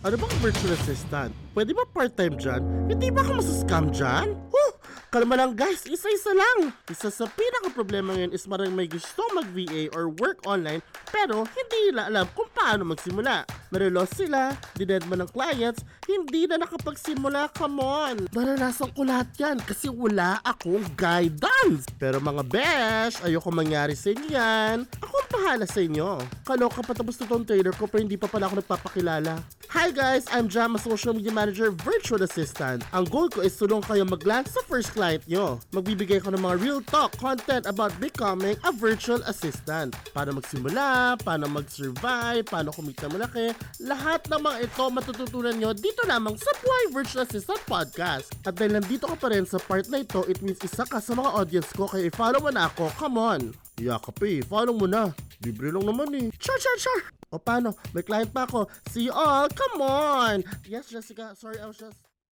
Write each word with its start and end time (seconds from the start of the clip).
Ano 0.00 0.16
bang 0.16 0.32
virtual 0.40 0.72
assistant? 0.80 1.28
Pwede 1.52 1.76
ba 1.76 1.84
part-time 1.84 2.32
dyan? 2.40 2.64
Hindi 2.88 3.12
ba 3.12 3.20
ako 3.20 3.44
masascam 3.44 3.92
dyan? 3.92 4.32
Huh! 4.48 4.72
Kalma 5.12 5.36
lang 5.36 5.52
guys, 5.52 5.84
isa-isa 5.84 6.32
lang. 6.32 6.72
Isa 6.88 7.12
sa 7.12 7.28
pinaka-problema 7.28 8.16
ngayon 8.16 8.32
is 8.32 8.48
marang 8.48 8.72
may 8.72 8.88
gusto 8.88 9.20
mag-VA 9.36 9.92
or 9.92 10.08
work 10.08 10.40
online 10.48 10.80
pero 11.12 11.44
hindi 11.44 11.92
nila 11.92 12.08
alam 12.08 12.24
kung 12.32 12.48
paano 12.56 12.88
magsimula. 12.88 13.44
Narelos 13.68 14.08
sila, 14.16 14.56
dinedma 14.72 15.20
ng 15.20 15.28
clients, 15.36 15.84
hindi 16.08 16.48
na 16.48 16.64
nakapagsimula, 16.64 17.52
come 17.52 17.84
on. 17.84 18.24
Naranasan 18.32 18.96
ko 18.96 19.04
lahat 19.04 19.28
yan 19.36 19.60
kasi 19.60 19.92
wala 19.92 20.40
akong 20.48 20.96
guidance. 20.96 21.84
Pero 22.00 22.24
mga 22.24 22.40
besh, 22.48 23.20
ayoko 23.20 23.52
mangyari 23.52 23.92
sa 23.92 24.16
inyo 24.16 24.32
yan. 24.32 24.88
Ako 25.04 25.19
bahala 25.40 25.64
sa 25.64 25.80
inyo. 25.80 26.20
Kaloka 26.44 26.84
pa 26.84 26.92
tapos 26.92 27.16
na 27.16 27.24
tong 27.24 27.48
trailer 27.48 27.72
ko 27.72 27.88
pero 27.88 28.04
hindi 28.04 28.20
pa 28.20 28.28
pala 28.28 28.46
ako 28.46 28.60
nagpapakilala. 28.60 29.40
Hi 29.70 29.94
guys, 29.94 30.26
I'm 30.34 30.50
Jam, 30.50 30.74
a 30.74 30.82
social 30.82 31.14
media 31.14 31.30
manager, 31.30 31.70
virtual 31.70 32.20
assistant. 32.26 32.82
Ang 32.90 33.06
goal 33.08 33.30
ko 33.30 33.40
is 33.40 33.54
tulong 33.54 33.80
kayo 33.86 34.02
mag-land 34.04 34.50
sa 34.50 34.60
first 34.66 34.92
client 34.92 35.22
nyo. 35.30 35.62
Magbibigay 35.72 36.20
ko 36.20 36.34
ng 36.34 36.42
mga 36.42 36.56
real 36.60 36.80
talk 36.84 37.14
content 37.16 37.64
about 37.70 37.94
becoming 38.02 38.58
a 38.66 38.70
virtual 38.74 39.22
assistant. 39.30 39.94
Paano 40.10 40.42
magsimula, 40.42 41.16
paano 41.22 41.46
mag-survive, 41.46 42.44
paano 42.50 42.74
kumita 42.74 43.06
malaki. 43.08 43.54
Lahat 43.86 44.26
ng 44.26 44.42
mga 44.42 44.58
ito 44.66 44.84
matututunan 44.90 45.54
nyo 45.54 45.70
dito 45.72 46.02
lamang 46.04 46.34
sa 46.34 46.50
Buhay 46.60 46.84
Virtual 46.90 47.22
Assistant 47.24 47.62
Podcast. 47.64 48.34
At 48.42 48.58
dahil 48.58 48.74
nandito 48.74 49.06
ka 49.06 49.16
pa 49.16 49.30
rin 49.30 49.46
sa 49.46 49.62
part 49.62 49.86
na 49.86 50.02
ito, 50.02 50.26
it 50.26 50.42
means 50.42 50.58
isa 50.66 50.82
ka 50.82 50.98
sa 50.98 51.14
mga 51.14 51.30
audience 51.30 51.70
ko 51.70 51.86
kaya 51.86 52.10
i-follow 52.10 52.42
mo 52.42 52.50
na 52.50 52.66
ako, 52.66 52.90
come 52.98 53.16
on. 53.22 53.54
Yakap 53.78 54.18
eh, 54.28 54.44
follow 54.44 54.76
mo 54.76 54.90
na. 54.90 55.14
Libre 55.40 55.72
lang 55.72 55.88
naman 55.88 56.12
eh. 56.20 56.28
Sure, 56.36 56.60
sure, 56.60 56.78
sure. 56.78 57.02
O 57.32 57.40
paano? 57.40 57.72
May 57.96 58.04
client 58.04 58.28
pa 58.28 58.44
ako. 58.44 58.68
See 58.92 59.08
you 59.08 59.14
all. 59.14 59.48
Come 59.48 59.80
on. 59.80 60.44
Yes, 60.68 60.92
Jessica. 60.92 61.32
Sorry, 61.32 61.56
I 61.56 61.64
was 61.64 61.80
just... 61.80 62.09